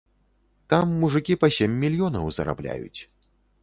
Там 0.73 0.95
мужыкі 1.03 1.39
па 1.43 1.47
сем 1.59 1.79
мільёнаў 1.87 2.25
зарабляюць. 2.43 3.01